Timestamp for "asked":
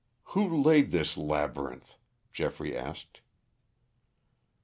2.75-3.21